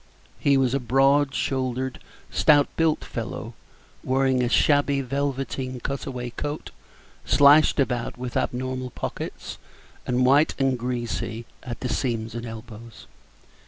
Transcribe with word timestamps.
He 0.39 0.57
was 0.57 0.73
a 0.73 0.79
broad 0.79 1.35
shouldered, 1.35 1.99
stout 2.31 2.67
built 2.75 3.05
fellow, 3.05 3.53
wearing 4.03 4.41
a 4.41 4.49
shabby 4.49 5.01
velveteen 5.01 5.79
cut 5.79 6.07
away 6.07 6.31
coat, 6.31 6.71
slashed 7.23 7.79
about 7.79 8.17
with 8.17 8.35
abnormal 8.35 8.89
pockets, 8.89 9.59
and 10.07 10.25
white 10.25 10.55
and 10.57 10.75
greasy 10.75 11.45
at 11.61 11.81
the 11.81 11.87
seams 11.89 12.33
and 12.33 12.47
elbows. 12.47 13.05